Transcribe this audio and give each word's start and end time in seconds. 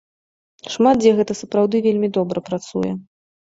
Шмат 0.75 0.95
дзе 1.03 1.11
гэта 1.19 1.35
сапраўды 1.41 1.83
вельмі 1.89 2.11
добра 2.17 2.45
працуе. 2.49 2.91